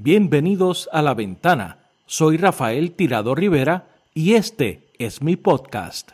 [0.00, 1.78] Bienvenidos a La Ventana.
[2.06, 6.12] Soy Rafael Tirado Rivera y este es mi podcast.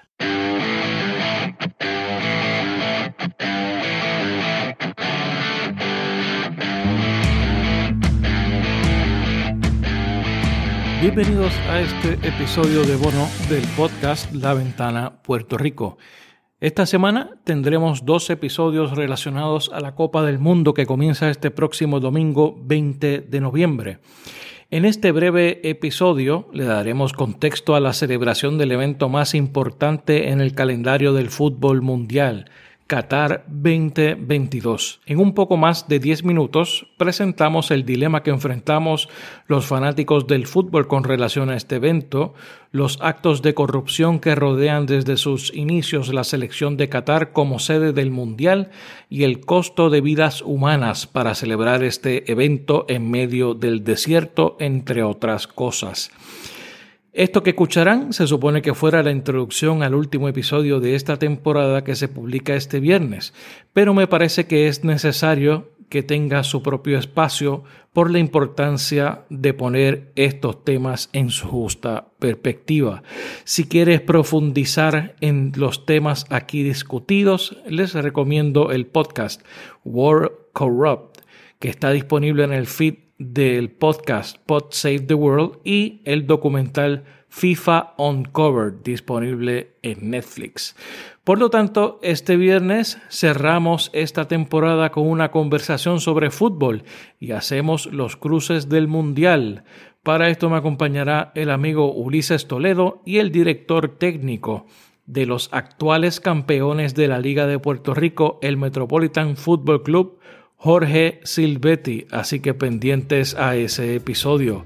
[11.03, 15.99] Bienvenidos a este episodio de bono del podcast La Ventana Puerto Rico.
[16.65, 22.01] Esta semana tendremos dos episodios relacionados a la Copa del Mundo que comienza este próximo
[22.01, 23.99] domingo 20 de noviembre.
[24.71, 30.41] En este breve episodio le daremos contexto a la celebración del evento más importante en
[30.41, 32.47] el calendario del fútbol mundial,
[32.87, 35.01] Qatar 2022.
[35.07, 39.09] En un poco más de 10 minutos presentamos el dilema que enfrentamos
[39.47, 42.35] los fanáticos del fútbol con relación a este evento,
[42.73, 47.95] los actos de corrupción que rodean desde sus inicios la selección de Qatar como sede
[47.95, 48.71] del Mundial
[49.09, 55.03] y el costo de vidas humanas para celebrar este evento en medio del desierto, entre
[55.03, 56.11] otras cosas.
[57.15, 61.85] Esto que escucharán se supone que fuera la introducción al último episodio de esta temporada
[61.85, 63.33] que se publica este viernes,
[63.73, 69.55] pero me parece que es necesario que tenga su propio espacio por la importancia de
[69.55, 73.05] poner estos temas en su justa perspectiva.
[73.45, 79.41] Si quieres profundizar en los temas aquí discutidos, les recomiendo el podcast
[79.85, 81.19] War Corrupt,
[81.61, 87.05] que está disponible en el feed del podcast Pod Save the World y el documental
[87.29, 90.77] FIFA Uncovered disponible en Netflix.
[91.25, 96.85] Por lo tanto, este viernes cerramos esta temporada con una conversación sobre fútbol
[97.19, 99.65] y hacemos los cruces del Mundial.
[100.03, 104.67] Para esto me acompañará el amigo Ulises Toledo y el director técnico
[105.07, 110.19] de los actuales campeones de la Liga de Puerto Rico, el Metropolitan Football Club,
[110.65, 114.65] Jorge Silvetti, así que pendientes a ese episodio.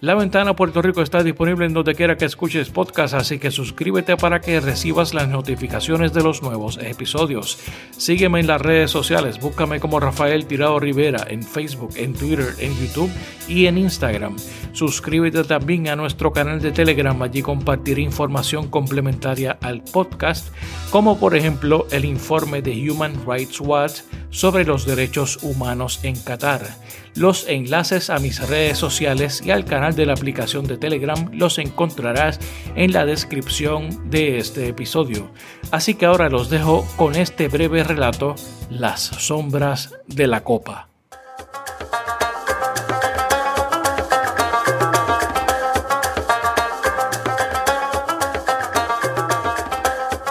[0.00, 4.16] La Ventana Puerto Rico está disponible en donde quiera que escuches podcast, así que suscríbete
[4.16, 7.60] para que recibas las notificaciones de los nuevos episodios.
[7.90, 12.74] Sígueme en las redes sociales, búscame como Rafael Tirado Rivera en Facebook, en Twitter, en
[12.80, 13.12] YouTube
[13.46, 14.34] y en Instagram.
[14.72, 20.48] Suscríbete también a nuestro canal de Telegram, allí compartiré información complementaria al podcast,
[20.90, 26.66] como por ejemplo el informe de Human Rights Watch sobre los derechos humanos en Qatar.
[27.14, 31.58] Los enlaces a mis redes sociales y al canal de la aplicación de Telegram los
[31.58, 32.38] encontrarás
[32.74, 35.30] en la descripción de este episodio.
[35.70, 38.34] Así que ahora los dejo con este breve relato,
[38.70, 40.88] Las sombras de la copa.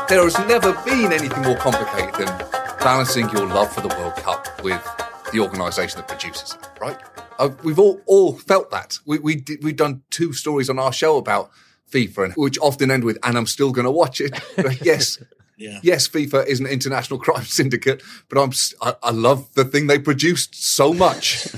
[0.10, 2.48] There has never been anything more complicated than
[2.80, 4.84] balancing your love for the World Cup with
[5.32, 6.98] the organisation that produces it, right?
[7.38, 8.98] Uh, we've all all felt that.
[9.06, 11.52] We we did, we've done two stories on our show about
[11.92, 14.34] FIFA, and which often end with "and I'm still going to watch it."
[14.84, 15.24] yes.
[15.58, 15.80] Yeah.
[15.84, 20.00] Yes, FIFA is an international crime syndicate, but I'm I, I love the thing they
[20.00, 21.50] produced so much.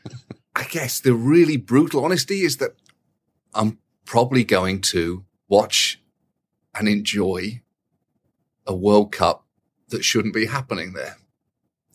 [0.54, 2.76] I guess the really brutal honesty is that
[3.52, 6.00] I'm probably going to watch
[6.72, 7.62] and enjoy
[8.66, 9.44] a World Cup
[9.88, 11.16] that shouldn't be happening there.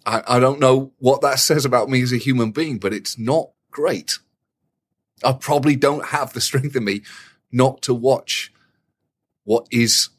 [0.06, 3.18] I, I don't know what that says about me as a human being, but it's
[3.18, 4.20] not great.
[5.24, 7.02] I probably don't have the strength in me
[7.52, 8.52] not to watch
[9.44, 10.09] what is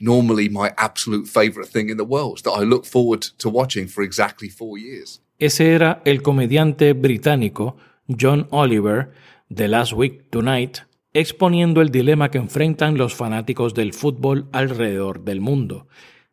[0.00, 4.02] normally my absolute favorite thing in the world that I look forward to watching for
[4.02, 5.20] exactly four years.
[5.38, 7.76] Ese era el comediante británico
[8.08, 9.12] John Oliver
[9.52, 10.82] de Last Week Tonight
[11.18, 15.88] exponiendo el dilema que enfrentan los fanáticos del fútbol alrededor del mundo.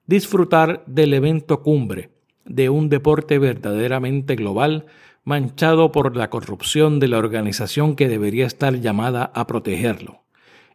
[0.06, 2.10] Disfrutar del evento cumbre
[2.44, 4.86] de un deporte verdaderamente global
[5.24, 10.24] manchado por la corrupción de la organización que debería estar llamada a protegerlo,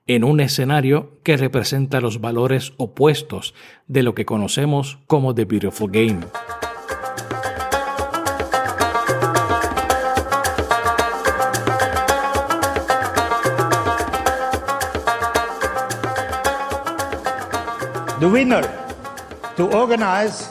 [0.07, 3.55] en un escenario que representa los valores opuestos
[3.89, 6.21] de lo que conocemos como The Beautiful Game.
[18.21, 18.69] The winner
[19.57, 20.51] to organize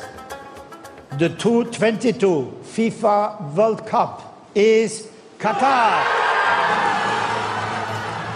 [1.17, 4.21] the 2022 FIFA World Cup
[4.55, 6.05] is Qatar.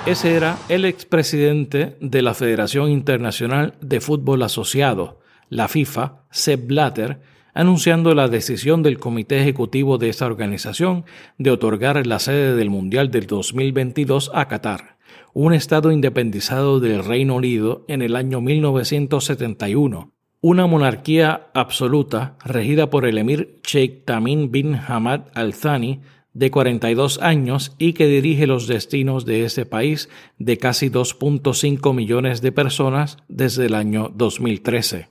[0.06, 7.22] Ese era el expresidente de la Federación Internacional de Fútbol Asociado, la FIFA, Sepp Blatter,
[7.54, 11.06] anunciando la decisión del comité ejecutivo de esa organización
[11.38, 14.91] de otorgar la sede del Mundial del 2022 a Qatar,
[15.34, 20.12] un estado independizado del Reino Unido en el año 1971
[20.44, 26.02] una monarquía absoluta regida por el emir Sheikh Tamim bin Hamad Al Thani,
[26.34, 30.10] de 42 años y que dirige los destinos de ese país
[30.40, 35.10] de casi 2.5 millones de personas desde el año 2013.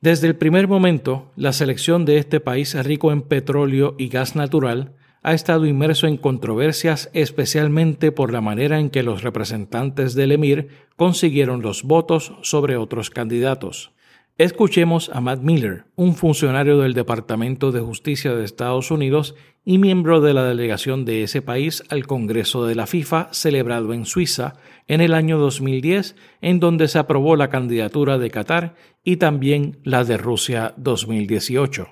[0.00, 4.95] Desde el primer momento, la selección de este país rico en petróleo y gas natural
[5.26, 10.68] ha estado inmerso en controversias especialmente por la manera en que los representantes del emir
[10.94, 13.90] consiguieron los votos sobre otros candidatos.
[14.38, 19.34] Escuchemos a Matt Miller, un funcionario del Departamento de Justicia de Estados Unidos
[19.64, 24.04] y miembro de la delegación de ese país al Congreso de la FIFA celebrado en
[24.04, 24.54] Suiza
[24.86, 30.04] en el año 2010, en donde se aprobó la candidatura de Qatar y también la
[30.04, 31.88] de Rusia 2018.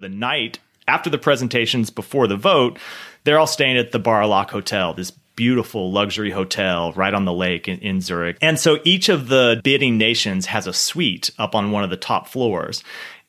[0.00, 0.56] The night
[0.88, 2.78] after the presentations before the vote,
[3.24, 7.68] they're all staying at the Bar Hotel, this beautiful luxury hotel right on the lake
[7.68, 8.38] in, in, Zurich.
[8.40, 11.96] And so each of the bidding nations has a suite up on one of the
[11.96, 12.82] top floors.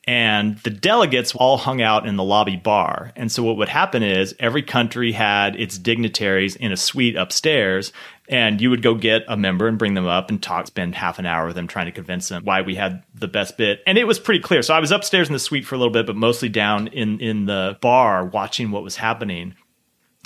[0.06, 3.12] And the delegates all hung out in the lobby bar.
[3.14, 7.92] And so what would happen is every country had its dignitaries in a suite upstairs.
[8.28, 11.18] And you would go get a member and bring them up and talk, spend half
[11.18, 13.78] an hour with them trying to convince them why we had the best bid.
[13.86, 14.62] And it was pretty clear.
[14.62, 17.20] So I was upstairs in the suite for a little bit, but mostly down in,
[17.20, 19.54] in the bar watching what was happening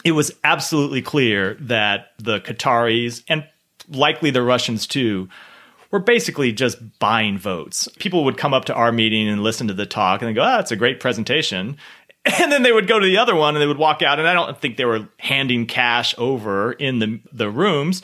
[0.05, 3.47] it was absolutely clear that the Qataris and
[3.89, 5.29] likely the Russians too
[5.91, 7.87] were basically just buying votes.
[7.99, 10.43] People would come up to our meeting and listen to the talk and they go,
[10.43, 11.77] "Ah, oh, it's a great presentation."
[12.41, 14.29] And then they would go to the other one and they would walk out and
[14.29, 18.03] I don't think they were handing cash over in the the rooms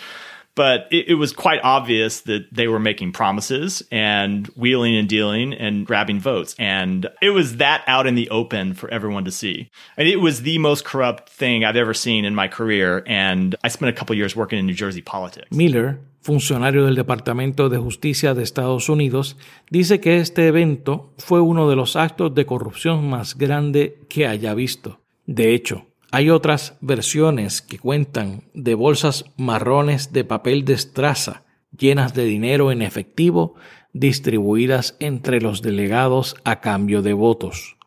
[0.58, 5.54] but it, it, was quite obvious that they were making promises and wheeling and dealing
[5.54, 6.56] and grabbing votes.
[6.58, 9.70] And it was that out in the open for everyone to see.
[9.96, 13.04] And it was the most corrupt thing I've ever seen in my career.
[13.06, 15.46] And I spent a couple years working in New Jersey politics.
[15.52, 19.36] Miller, funcionario del Departamento de Justicia de Estados Unidos,
[19.70, 24.54] dice que este evento fue uno de los actos de corrupción más grande que haya
[24.54, 25.00] visto.
[25.26, 31.44] De hecho, Hay otras versiones que cuentan de bolsas marrones de papel de estraza
[31.76, 33.56] llenas de dinero en efectivo
[33.92, 37.77] distribuidas entre los delegados a cambio de votos.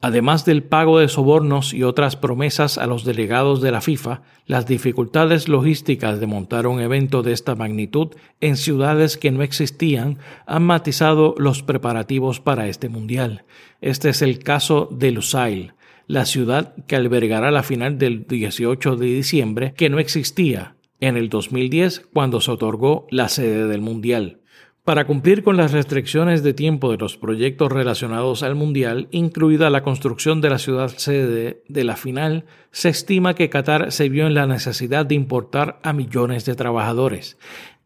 [0.00, 4.66] Además del pago de sobornos y otras promesas a los delegados de la FIFA, las
[4.66, 8.08] dificultades logísticas de montar un evento de esta magnitud
[8.40, 13.44] en ciudades que no existían han matizado los preparativos para este mundial.
[13.80, 15.72] Este es el caso de Lusail,
[16.06, 21.28] la ciudad que albergará la final del 18 de diciembre, que no existía en el
[21.28, 24.40] 2010 cuando se otorgó la sede del Mundial.
[24.84, 29.82] Para cumplir con las restricciones de tiempo de los proyectos relacionados al Mundial, incluida la
[29.82, 34.34] construcción de la ciudad sede de la final, se estima que Qatar se vio en
[34.34, 37.38] la necesidad de importar a millones de trabajadores.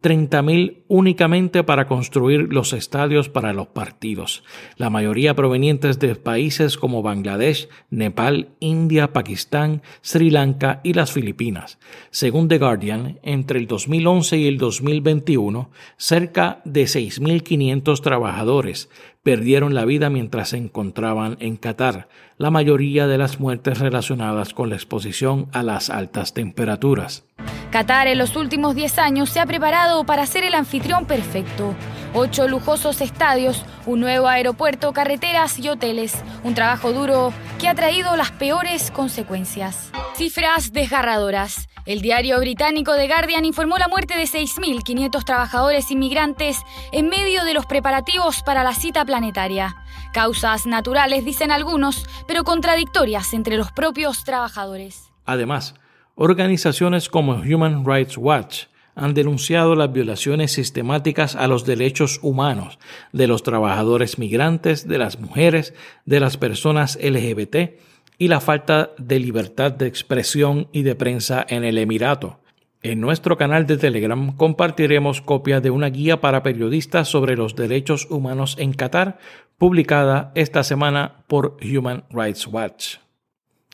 [0.02, 4.44] 30.000 únicamente para construir los estadios para los partidos,
[4.76, 11.78] la mayoría provenientes de países como Bangladesh, Nepal, India, Pakistán, Sri Lanka y las Filipinas.
[12.10, 18.88] Según The Guardian, entre el 2011 y el 2021, cerca de 6.500 trabajadores
[19.24, 22.08] perdieron la vida mientras se encontraban en Qatar,
[22.38, 27.24] la mayoría de las muertes relacionadas con la exposición a las altas temperaturas.
[27.70, 31.74] Qatar en los últimos 10 años se ha preparado para ser el anfitrión perfecto.
[32.14, 36.14] Ocho lujosos estadios, un nuevo aeropuerto, carreteras y hoteles.
[36.44, 37.30] Un trabajo duro
[37.60, 39.90] que ha traído las peores consecuencias.
[40.16, 41.68] Cifras desgarradoras.
[41.84, 46.58] El diario británico The Guardian informó la muerte de 6.500 trabajadores inmigrantes
[46.92, 49.76] en medio de los preparativos para la cita planetaria.
[50.14, 55.10] Causas naturales, dicen algunos, pero contradictorias entre los propios trabajadores.
[55.26, 55.74] Además,
[56.20, 58.64] Organizaciones como Human Rights Watch
[58.96, 62.80] han denunciado las violaciones sistemáticas a los derechos humanos
[63.12, 65.74] de los trabajadores migrantes, de las mujeres,
[66.06, 67.78] de las personas LGBT
[68.18, 72.40] y la falta de libertad de expresión y de prensa en el Emirato.
[72.82, 78.08] En nuestro canal de Telegram compartiremos copia de una guía para periodistas sobre los derechos
[78.10, 79.18] humanos en Qatar,
[79.56, 82.96] publicada esta semana por Human Rights Watch.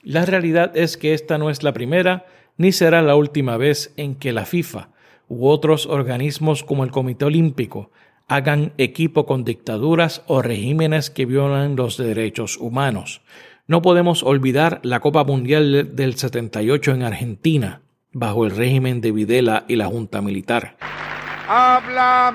[0.04, 2.26] La realidad es que esta no es la primera
[2.58, 4.90] ni será la última vez en que la FIFA
[5.28, 7.90] u otros organismos como el Comité Olímpico
[8.28, 13.22] hagan equipo con dictaduras o regímenes que violan los derechos humanos.
[13.66, 17.80] No podemos olvidar la Copa Mundial del 78 en Argentina,
[18.12, 20.76] bajo el régimen de Videla y la Junta Militar.
[21.48, 22.34] Habla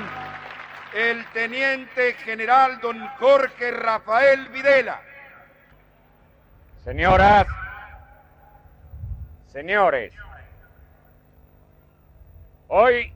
[0.95, 5.01] el teniente general don Jorge Rafael Videla.
[6.83, 7.45] Señoras,
[9.51, 10.13] señores,
[12.69, 13.11] hoy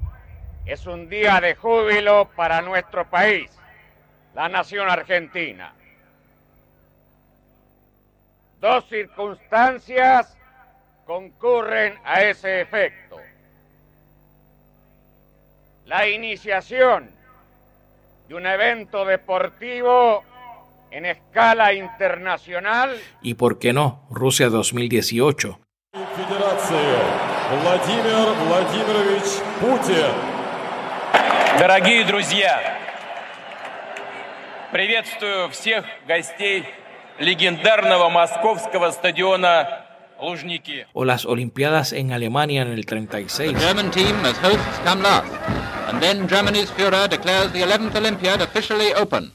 [0.66, 3.50] es un día de júbilo para nuestro país.
[4.34, 5.74] la nación argentina.
[8.60, 10.36] Dos circunstancias
[11.06, 13.20] concurren a ese efecto.
[15.86, 17.12] La iniciación
[18.28, 20.24] de un evento deportivo
[20.94, 22.96] en escala internacional.
[23.22, 25.60] Y por qué no, Rusia 2018.
[40.94, 43.54] O las Olimpiadas en Alemania en el 36.
[43.54, 45.32] The German team as hosts come last,
[45.90, 49.32] and then Germany's Führer declares the 11th Olympiad officially open.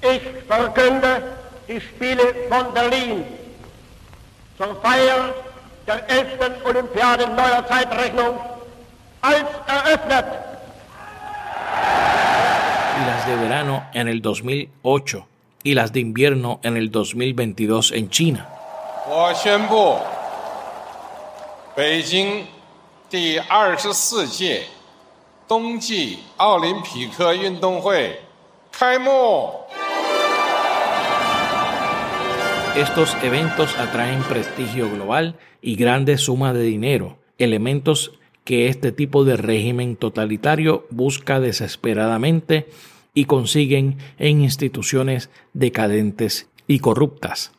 [0.00, 1.22] Ich verkünde,
[1.66, 3.24] ich spiele von Berlin
[4.56, 5.34] zur Feier
[5.86, 6.64] der 11.
[6.64, 8.38] Olympiade neuer Zeitrechnung
[9.20, 10.24] als eröffnet.
[13.00, 15.26] Y las de verano en el 2008
[15.64, 18.46] y las de invierno en el 2022 en China.
[19.08, 19.98] 我宣布，
[21.74, 22.46] 北京
[23.10, 24.64] 第二十四届
[25.48, 28.20] 冬季奥林匹克运动会
[28.70, 29.64] 开幕。
[32.78, 38.12] Estos eventos atraen prestigio global y grandes sumas de dinero, elementos
[38.44, 42.68] que este tipo de régimen totalitario busca desesperadamente
[43.14, 47.50] y consiguen en instituciones decadentes y corruptas.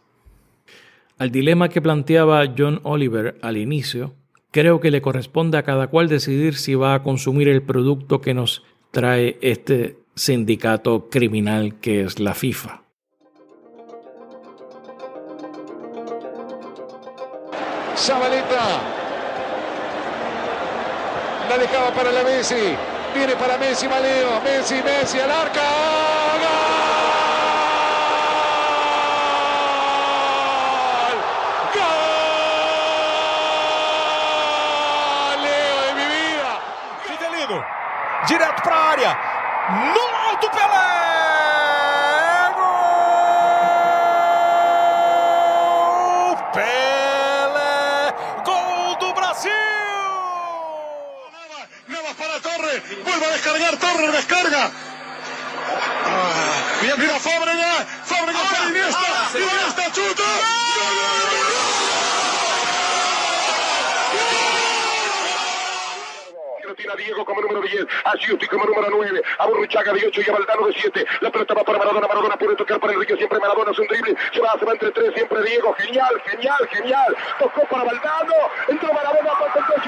[1.17, 4.13] Al dilema que planteaba John Oliver al inicio,
[4.51, 8.33] creo que le corresponde a cada cual decidir si va a consumir el producto que
[8.33, 12.83] nos trae este sindicato criminal que es la FIFA.
[17.99, 18.79] Zabaleta.
[21.49, 22.77] La dejaba para la Messi.
[23.13, 24.39] Viene para Messi, Maleo.
[24.41, 25.61] Messi, Messi, al arca.
[26.39, 26.47] ¡Gol!
[31.75, 31.83] ¡Gol!
[35.43, 36.51] Leo de mi vida.
[37.03, 37.65] Fidelino.
[38.27, 39.11] Direto para a área.
[39.93, 41.48] No alto Pelé!
[52.69, 53.03] Navas para Torre.
[53.03, 53.77] Vuelve a descargar.
[53.77, 54.71] Torre descarga.
[56.05, 57.85] Ah, Mira, mira Fábrega.
[58.03, 59.37] Fábrega para Iniesta.
[59.37, 60.23] Iniesta chuta.
[66.65, 70.21] Lo tira Diego como número 10, a Giusti como número 9, a Burruchaga de 8
[70.21, 71.05] y a Valdano de 7.
[71.21, 74.15] La pelota va para Maradona, Maradona puede tocar para Enrique, siempre Maradona es un drible,
[74.31, 77.17] se va, se va entre tres, siempre Diego, genial, genial, genial.
[77.39, 78.35] Tocó para Valdano,
[78.67, 79.81] entró Maradona, para el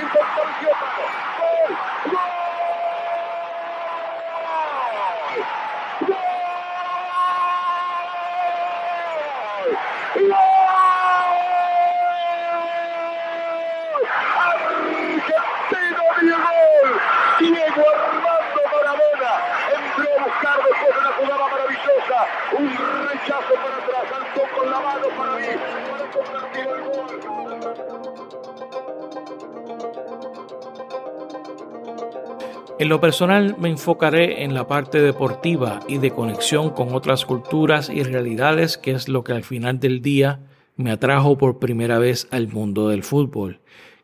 [32.81, 37.91] En lo personal me enfocaré en la parte deportiva y de conexión con otras culturas
[37.91, 40.39] y realidades, que es lo que al final del día
[40.77, 43.59] me atrajo por primera vez al mundo del fútbol.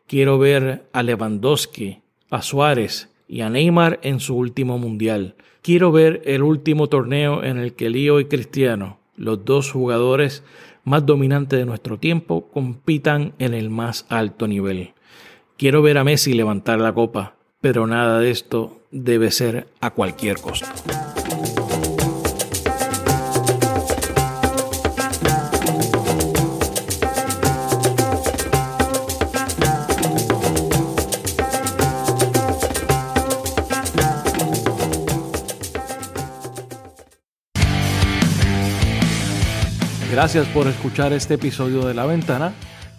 [0.06, 5.34] Quiero ver a Lewandowski, a Suárez y a Neymar en su último mundial.
[5.60, 10.44] Quiero ver el último torneo en el que Lío y Cristiano, los dos jugadores
[10.84, 14.92] más dominantes de nuestro tiempo, compitan en el más alto nivel.
[15.56, 20.40] Quiero ver a Messi levantar la copa, pero nada de esto debe ser a cualquier
[20.40, 20.66] costo.
[40.10, 42.52] Gracias por escuchar este episodio de La Ventana.